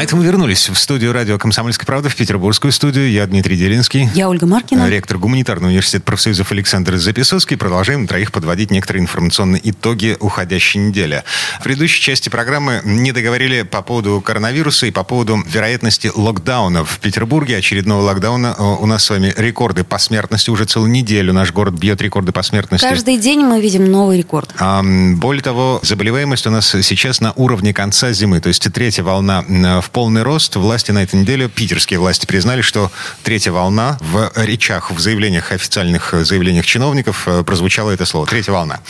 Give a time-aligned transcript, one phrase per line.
[0.00, 3.10] А это мы вернулись в студию радио «Комсомольская правда», в петербургскую студию.
[3.10, 4.08] Я Дмитрий Делинский.
[4.14, 4.88] Я Ольга Маркина.
[4.88, 7.58] Ректор гуманитарного университета профсоюзов Александр Записовский.
[7.58, 11.22] Продолжаем троих подводить некоторые информационные итоги уходящей недели.
[11.60, 16.98] В предыдущей части программы не договорили по поводу коронавируса и по поводу вероятности локдауна в
[17.00, 17.58] Петербурге.
[17.58, 18.54] Очередного локдауна.
[18.54, 20.48] У нас с вами рекорды по смертности.
[20.48, 22.86] Уже целую неделю наш город бьет рекорды по смертности.
[22.86, 24.54] Каждый день мы видим новый рекорд.
[24.60, 28.40] А, более того, заболеваемость у нас сейчас на уровне конца зимы.
[28.40, 29.44] То есть третья волна
[29.82, 30.56] в полный рост.
[30.56, 32.90] Власти на этой неделе, питерские власти признали, что
[33.22, 38.26] третья волна в речах, в заявлениях, официальных заявлениях чиновников э, прозвучало это слово.
[38.26, 38.80] Третья волна.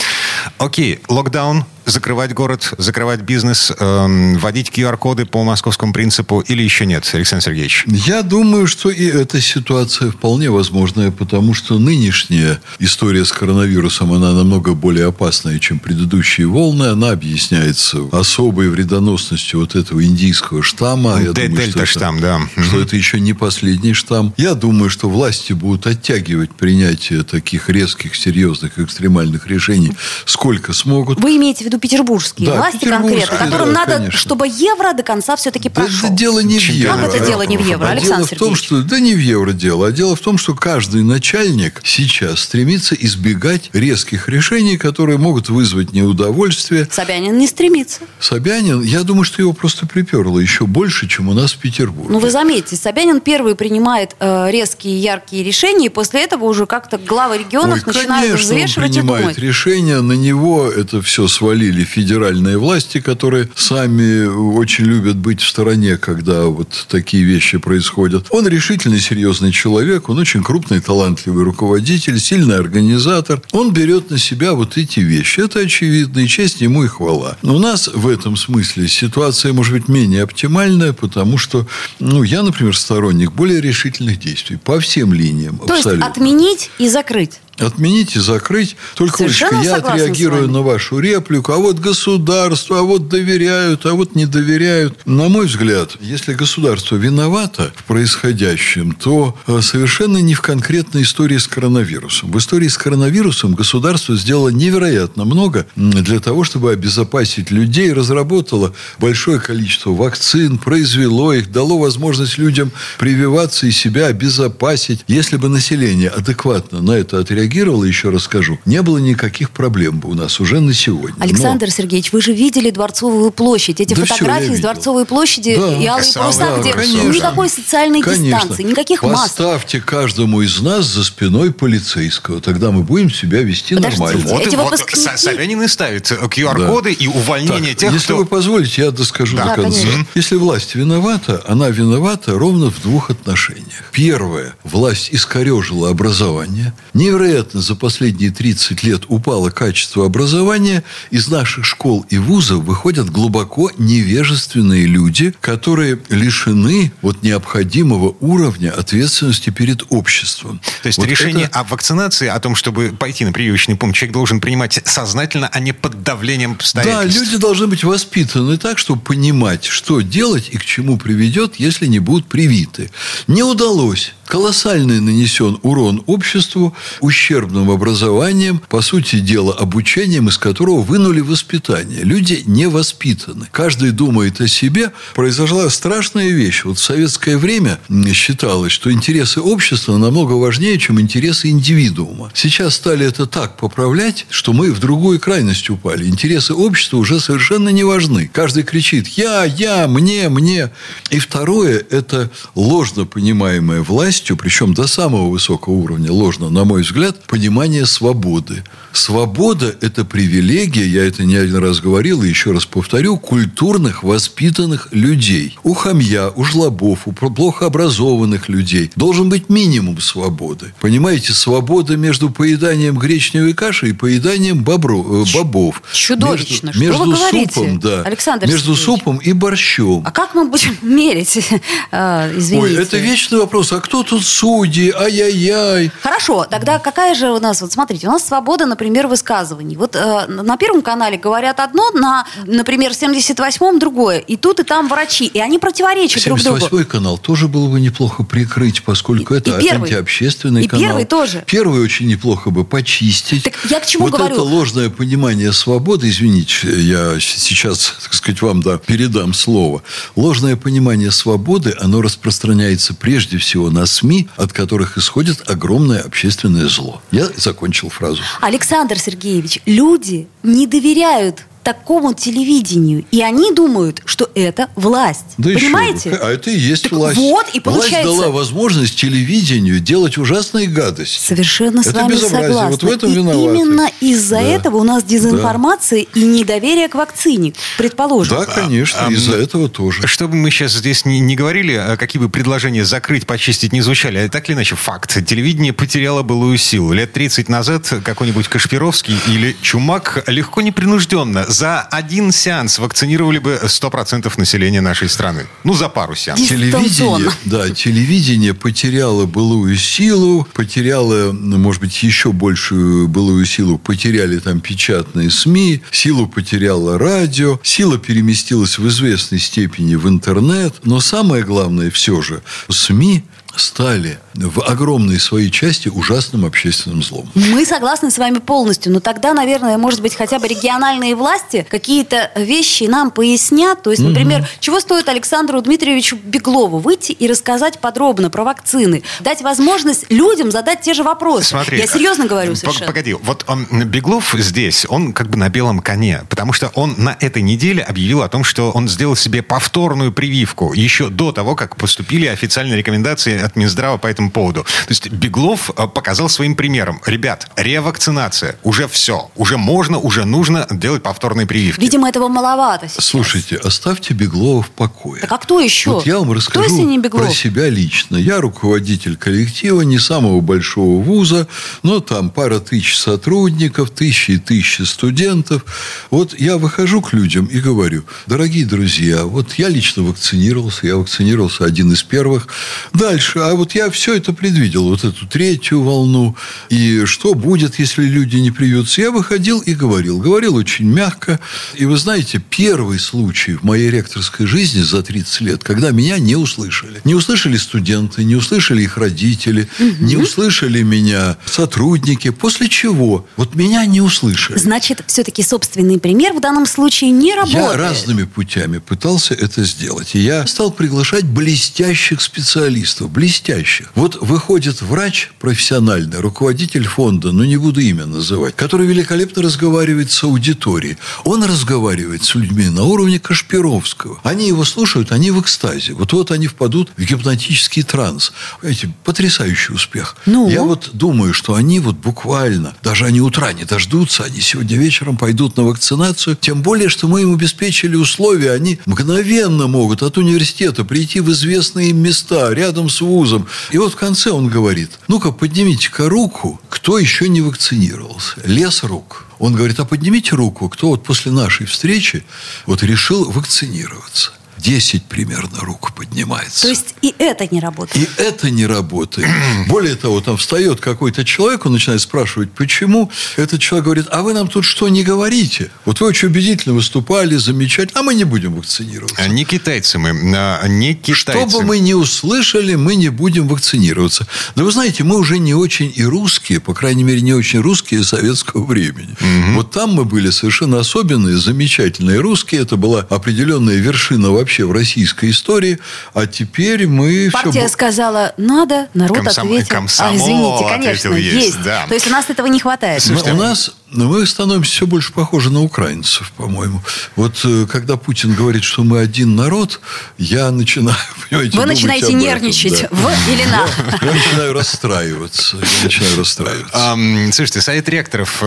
[0.58, 7.08] Окей, локдаун, закрывать город, закрывать бизнес, эм, вводить QR-коды по московскому принципу или еще нет,
[7.12, 7.84] Александр Сергеевич?
[7.86, 14.32] Я думаю, что и эта ситуация вполне возможная, потому что нынешняя история с коронавирусом, она
[14.32, 16.84] намного более опасная, чем предыдущие волны.
[16.84, 21.20] Она объясняется особой вредоносностью вот этого индийского штамма.
[21.20, 22.62] Я думаю, Дельта штамм, это, да.
[22.62, 24.32] Что это еще не последний штамм.
[24.36, 29.92] Я думаю, что власти будут оттягивать принятие таких резких, серьезных, экстремальных решений
[30.24, 31.20] сколько смогут.
[31.20, 34.18] Вы имеете в виду петербургские да, власти петербургские, конкретно, которым да, надо, конечно.
[34.18, 36.08] чтобы евро до конца все-таки прошел.
[36.08, 36.96] Да, дело не в евро.
[36.96, 39.18] Как это дело не в евро, а Александр дело в том, что да не в
[39.18, 45.18] евро дело, а дело в том, что каждый начальник сейчас стремится избегать резких решений, которые
[45.18, 46.88] могут вызвать неудовольствие.
[46.90, 48.00] Собянин не стремится.
[48.18, 52.12] Собянин, я думаю, что его просто приперло еще больше, чем у нас в Петербурге.
[52.12, 56.98] Ну вы заметьте, Собянин первый принимает э, резкие, яркие решения, и после этого уже как-то
[56.98, 59.38] главы регионов Ой, начинают конечно, взвешивать он принимает и думать.
[59.38, 61.28] решения, на него это все
[61.70, 68.26] свалили федеральные власти, которые сами очень любят быть в стороне, когда вот такие вещи происходят.
[68.30, 73.40] Он решительный, серьезный человек, он очень крупный, талантливый руководитель, сильный организатор.
[73.52, 75.40] Он берет на себя вот эти вещи.
[75.40, 77.36] Это очевидно, и честь ему и хвала.
[77.42, 81.66] Но у нас в этом смысле ситуация может быть менее оптимальная, потому что,
[82.00, 85.58] ну, я, например, сторонник более решительных действий по всем линиям.
[85.58, 85.90] То абсолютно.
[85.90, 87.40] есть отменить и закрыть.
[87.60, 88.76] Отменить и закрыть.
[88.94, 91.52] Только, Олечка, я отреагирую на вашу реплику.
[91.52, 95.06] А вот государство, а вот доверяют, а вот не доверяют.
[95.06, 101.38] На мой взгляд, если государство виновато в происходящем, то э, совершенно не в конкретной истории
[101.38, 102.32] с коронавирусом.
[102.32, 109.40] В истории с коронавирусом государство сделало невероятно много для того, чтобы обезопасить людей, разработало большое
[109.40, 115.04] количество вакцин, произвело их, дало возможность людям прививаться и себя обезопасить.
[115.08, 119.98] Если бы население адекватно на это отреагировало, реагировала, еще раз скажу, не было никаких проблем
[119.98, 121.16] бы у нас уже на сегодня.
[121.20, 121.72] Александр Но...
[121.72, 123.80] Сергеевич, вы же видели Дворцовую площадь.
[123.80, 125.76] Эти да фотографии с Дворцовой площади да.
[125.76, 127.08] и Алые паруса, да, где конечно.
[127.08, 128.24] никакой социальной конечно.
[128.24, 129.30] дистанции, никаких масок.
[129.30, 132.40] Поставьте каждому из нас за спиной полицейского.
[132.40, 134.28] Тогда мы будем себя вести Подождите, нормально.
[134.28, 135.16] Вот, эти вот выпускники...
[135.16, 137.04] Собянин и ставит QR-коды да.
[137.04, 138.16] и увольнение так, тех, если кто...
[138.18, 139.80] вы позволите, я доскажу да, до конца.
[139.80, 140.06] Конечно.
[140.14, 143.90] Если власть виновата, она виновата ровно в двух отношениях.
[143.92, 144.54] Первое.
[144.64, 146.72] Власть искорежила образование.
[146.94, 153.70] Невероятно за последние 30 лет упало качество образования, из наших школ и вузов выходят глубоко
[153.78, 160.60] невежественные люди, которые лишены вот необходимого уровня ответственности перед обществом.
[160.82, 161.60] То есть вот решение это...
[161.60, 165.72] о вакцинации, о том, чтобы пойти на прививочный пункт, человек должен принимать сознательно, а не
[165.72, 167.18] под давлением обстоятельств.
[167.18, 171.86] Да, люди должны быть воспитаны так, чтобы понимать, что делать и к чему приведет, если
[171.86, 172.90] не будут привиты.
[173.26, 181.20] Не удалось колоссальный нанесен урон обществу ущербным образованием, по сути дела, обучением, из которого вынули
[181.20, 182.04] воспитание.
[182.04, 183.48] Люди не воспитаны.
[183.50, 184.92] Каждый думает о себе.
[185.16, 186.64] Произошла страшная вещь.
[186.64, 187.80] Вот в советское время
[188.14, 192.30] считалось, что интересы общества намного важнее, чем интересы индивидуума.
[192.32, 196.06] Сейчас стали это так поправлять, что мы в другую крайность упали.
[196.06, 198.30] Интересы общества уже совершенно не важны.
[198.32, 200.70] Каждый кричит «я, я, мне, мне».
[201.10, 206.82] И второе– это ложно понимаемая власть властью, причем до самого высокого уровня, ложно, на мой
[206.82, 208.62] взгляд, понимание свободы.
[208.92, 214.88] Свобода– это привилегия, я это не один раз говорил и еще раз повторю, культурных, воспитанных
[214.90, 215.56] людей.
[215.62, 220.74] У хамья, у жлобов, у плохо образованных людей должен быть минимум свободы.
[220.80, 225.82] Понимаете, свобода между поеданием гречневой каши и поеданием бобро, э, бобов.
[225.92, 226.72] Чудовищно.
[226.74, 227.54] Между, Что между вы говорите?
[227.54, 228.02] супом, да.
[228.02, 228.84] Александр между Сергеевич.
[228.84, 230.02] супом и борщом.
[230.04, 231.38] А как мы будем мерить?
[231.92, 232.76] А, извините.
[232.76, 233.72] Ой, это вечный вопрос.
[233.72, 235.92] А кто тут судьи, ай-яй-яй.
[236.02, 239.76] Хорошо, тогда какая же у нас, вот смотрите, у нас свобода, например, высказываний.
[239.76, 244.18] Вот э, на Первом канале говорят одно, на, например, 78-м другое.
[244.18, 246.58] И тут, и там врачи, и они противоречат друг другу.
[246.58, 250.82] 78-й канал тоже было бы неплохо прикрыть, поскольку и, это и первый, антиобщественный и канал.
[250.82, 251.44] И первый тоже.
[251.46, 253.44] Первый очень неплохо бы почистить.
[253.44, 254.34] Так я к чему вот говорю?
[254.34, 259.84] это ложное понимание свободы, извините, я сейчас, так сказать, вам да, передам слово.
[260.16, 267.02] Ложное понимание свободы, оно распространяется прежде всего на СМИ, от которых исходит огромное общественное зло.
[267.10, 268.22] Я закончил фразу.
[268.40, 273.04] Александр Сергеевич, люди не доверяют такому телевидению.
[273.10, 275.24] И они думают, что это власть.
[275.38, 276.10] Да Понимаете?
[276.10, 277.18] Еще, а это и есть так власть.
[277.18, 278.08] Вот, и получается...
[278.08, 281.18] Власть дала возможность телевидению делать ужасные гадости.
[281.18, 282.48] Совершенно это с вами безобразие.
[282.48, 282.70] согласна.
[282.70, 283.58] Вот в этом и виноваты.
[283.58, 284.42] именно из-за да.
[284.42, 286.20] этого у нас дезинформация да.
[286.20, 288.38] и недоверие к вакцине, предположим.
[288.38, 290.06] Да, конечно, а, из-за этого тоже.
[290.06, 294.18] Чтобы мы сейчас здесь не, не говорили, а какие бы предложения закрыть, почистить не звучали,
[294.18, 295.10] а так или иначе факт.
[295.26, 296.92] Телевидение потеряло былую силу.
[296.92, 304.32] Лет 30 назад какой-нибудь Кашпировский или Чумак легко непринужденно за один сеанс вакцинировали бы 100%
[304.36, 305.46] населения нашей страны.
[305.64, 306.48] Ну, за пару сеансов.
[306.48, 314.38] Телевидение, да, телевидение потеряло былую силу, потеряло, ну, может быть, еще большую былую силу, потеряли
[314.38, 321.42] там печатные СМИ, силу потеряло радио, сила переместилась в известной степени в интернет, но самое
[321.42, 323.24] главное все же, СМИ
[323.56, 327.30] стали в огромной своей части ужасным общественным злом.
[327.34, 332.30] Мы согласны с вами полностью, но тогда, наверное, может быть, хотя бы региональные власти какие-то
[332.36, 333.82] вещи нам пояснят.
[333.82, 334.48] То есть, например, угу.
[334.60, 340.82] чего стоит Александру Дмитриевичу Беглову выйти и рассказать подробно про вакцины, дать возможность людям задать
[340.82, 341.50] те же вопросы.
[341.50, 342.86] Смотри, Я серьезно говорю совершенно.
[342.86, 347.16] Погоди, вот он, Беглов здесь, он как бы на белом коне, потому что он на
[347.20, 351.76] этой неделе объявил о том, что он сделал себе повторную прививку еще до того, как
[351.76, 354.62] поступили официальные рекомендации от Минздрава по этому поводу.
[354.62, 357.00] То есть Беглов э, показал своим примером.
[357.06, 358.56] Ребят, ревакцинация.
[358.62, 359.30] Уже все.
[359.36, 361.80] Уже можно, уже нужно делать повторные прививки.
[361.80, 363.04] Видимо, этого маловато сейчас.
[363.04, 365.20] Слушайте, оставьте Беглова в покое.
[365.20, 365.90] Так а кто еще?
[365.90, 368.16] Вот я вам расскажу кто, не про себя лично.
[368.16, 371.46] Я руководитель коллектива, не самого большого вуза,
[371.82, 375.64] но там пара тысяч сотрудников, тысячи и тысячи студентов.
[376.10, 381.64] Вот я выхожу к людям и говорю, дорогие друзья, вот я лично вакцинировался, я вакцинировался
[381.64, 382.48] один из первых.
[382.92, 386.36] Дальше, а вот я все это предвидел, вот эту третью волну,
[386.68, 389.00] и что будет, если люди не привьются.
[389.00, 390.18] Я выходил и говорил.
[390.18, 391.40] Говорил очень мягко.
[391.74, 396.36] И вы знаете, первый случай в моей ректорской жизни за 30 лет, когда меня не
[396.36, 397.00] услышали.
[397.04, 400.04] Не услышали студенты, не услышали их родители, угу.
[400.04, 402.30] не услышали меня сотрудники.
[402.30, 403.26] После чего?
[403.36, 404.58] Вот меня не услышали.
[404.58, 407.72] Значит, все-таки собственный пример в данном случае не работает.
[407.72, 410.14] Я разными путями пытался это сделать.
[410.14, 413.92] И я стал приглашать блестящих специалистов, блестящих.
[413.96, 420.24] Вот выходит врач профессиональный, руководитель фонда, ну не буду имя называть, который великолепно разговаривает с
[420.24, 420.96] аудиторией.
[421.24, 424.20] Он разговаривает с людьми на уровне Кашпировского.
[424.22, 425.92] Они его слушают, они в экстазе.
[425.92, 428.32] Вот вот они впадут в гипнотический транс.
[428.62, 430.16] Понимаете, потрясающий успех.
[430.24, 430.48] Ну?
[430.48, 435.18] Я вот думаю, что они вот буквально, даже они утра не дождутся, они сегодня вечером
[435.18, 436.38] пойдут на вакцинацию.
[436.40, 441.92] Тем более, что мы им обеспечили условия, они мгновенно могут от университета прийти в известные
[441.92, 443.46] места рядом с вузом.
[443.70, 448.40] И вот в конце он говорит, ну-ка, поднимите-ка руку, кто еще не вакцинировался.
[448.44, 449.26] Лес рук.
[449.38, 452.24] Он говорит, а поднимите руку, кто вот после нашей встречи
[452.66, 454.32] вот решил вакцинироваться.
[454.60, 456.62] 10 примерно рук поднимается.
[456.62, 457.96] То есть и это не работает?
[457.96, 459.28] И это не работает.
[459.68, 463.10] Более того, там встает какой-то человек, он начинает спрашивать, почему.
[463.36, 465.70] Этот человек говорит, а вы нам тут что не говорите?
[465.84, 469.16] Вот вы очень убедительно выступали, замечательно, а мы не будем вакцинироваться.
[469.22, 471.32] А не китайцы мы, а не китайцы.
[471.32, 474.26] Что бы мы не услышали, мы не будем вакцинироваться.
[474.56, 478.04] Да вы знаете, мы уже не очень и русские, по крайней мере, не очень русские
[478.04, 479.16] советского времени.
[479.20, 479.54] Угу.
[479.56, 482.62] Вот там мы были совершенно особенные, замечательные русские.
[482.62, 485.78] Это была определенная вершина вообще вообще в российской истории.
[486.12, 487.30] А теперь мы...
[487.32, 487.68] Партия все...
[487.68, 489.46] сказала, надо, народ Комсом...
[489.46, 489.68] ответил.
[489.68, 491.46] Комсомол а, извините, конечно, есть.
[491.46, 491.62] есть.
[491.62, 491.86] Да.
[491.86, 493.00] То есть у нас этого не хватает.
[493.00, 496.80] Слушайте, у нас но мы становимся все больше похожи на украинцев, по-моему.
[497.16, 499.80] Вот э, когда Путин говорит, что мы один народ,
[500.16, 500.96] я начинаю,
[501.28, 502.82] понимаете, Вы начинаете нервничать.
[502.82, 502.88] Да.
[502.90, 503.66] В или на?
[504.02, 505.56] Я начинаю расстраиваться.
[505.56, 506.70] Я начинаю расстраиваться.
[506.72, 506.96] А,
[507.32, 508.42] слушайте, Совет ректоров,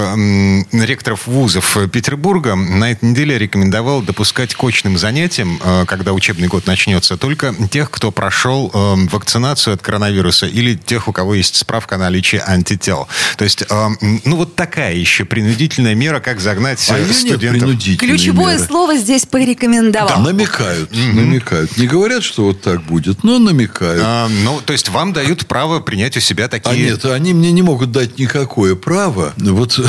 [0.71, 6.67] ректоров вузов Петербурга на этой неделе рекомендовал допускать к очным занятиям, э, когда учебный год
[6.67, 11.95] начнется, только тех, кто прошел э, вакцинацию от коронавируса или тех, у кого есть справка
[11.95, 13.07] о наличии антител.
[13.37, 17.71] То есть, ну вот такая еще принудительная мера, как загнать А э, студентов.
[17.97, 18.67] Ключевое меры.
[18.67, 20.21] слово здесь порекомендовал.
[20.21, 21.75] Намекают, намекают.
[21.75, 24.03] Не говорят, что вот так будет, но намекают.
[24.05, 26.71] А, ну, то есть вам дают право принять у себя такие...
[26.71, 29.33] А нет, они мне не могут дать никакое право.
[29.37, 29.79] Вот,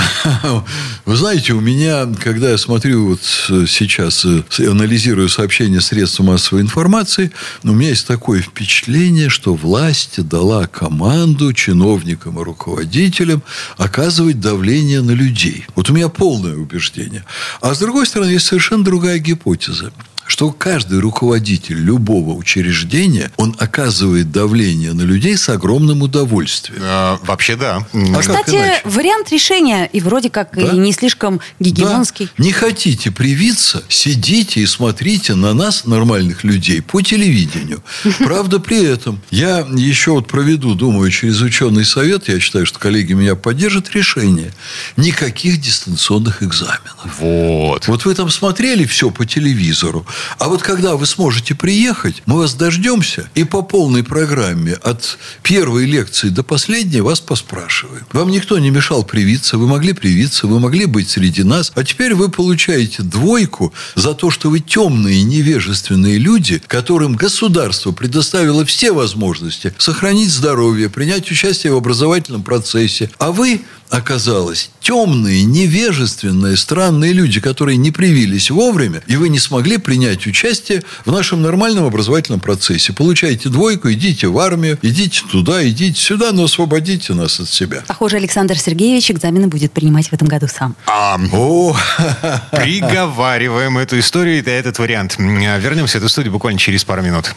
[1.05, 3.21] вы знаете, у меня, когда я смотрю вот
[3.69, 7.33] сейчас, э, анализирую сообщения средств массовой информации,
[7.65, 13.43] у меня есть такое впечатление, что власть дала команду чиновникам и руководителям
[13.77, 15.34] оказывать давление на людей.
[15.75, 17.25] Вот у меня полное убеждение.
[17.61, 19.93] А с другой стороны, есть совершенно другая гипотеза
[20.26, 26.81] что каждый руководитель любого учреждения, он оказывает давление на людей с огромным удовольствием.
[26.85, 27.87] А, вообще, да.
[27.93, 28.81] А Кстати, иначе?
[28.85, 30.62] вариант решения и вроде как Да.
[30.73, 32.28] и не слишком гегемонский.
[32.37, 32.45] Да.
[32.45, 37.83] Не хотите привиться, сидите и смотрите на нас, нормальных людей, по телевидению.
[38.19, 43.12] Правда, при этом я еще вот проведу, думаю, через ученый совет, я считаю, что коллеги
[43.12, 44.52] меня поддержат, решение.
[44.97, 47.19] Никаких дистанционных экзаменов.
[47.21, 47.88] Вот.
[47.88, 50.07] Вот вы там смотрели все по телевизору,
[50.38, 55.87] а вот когда вы сможете приехать, мы вас дождемся и по полной программе от первой
[55.87, 58.06] лекции до последней вас поспрашиваем.
[58.12, 62.14] Вам никто не мешал привиться, вы могли привиться, вы могли быть среди нас, а теперь
[62.14, 69.75] вы получаете двойку за то, что вы темные, невежественные люди, которым государство предоставило все возможности
[69.78, 77.76] сохранить здоровье, принять участие в образовательном процессе, а вы оказалось темные, невежественные, странные люди, которые
[77.76, 82.93] не привились вовремя, и вы не смогли принять участие в нашем нормальном образовательном процессе.
[82.93, 87.83] Получаете двойку, идите в армию, идите туда, идите сюда, но освободите нас от себя.
[87.87, 90.77] Похоже, Александр Сергеевич экзамены будет принимать в этом году сам.
[90.87, 91.77] А, О,
[92.53, 95.17] приговариваем эту историю и этот вариант.
[95.19, 97.35] А, Вернемся в эту студию буквально через пару минут.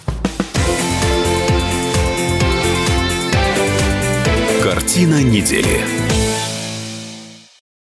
[4.63, 6.06] Картина недели.